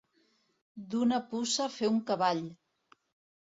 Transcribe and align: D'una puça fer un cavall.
D'una 0.93 1.19
puça 1.33 1.67
fer 1.75 1.91
un 1.91 2.01
cavall. 2.09 2.43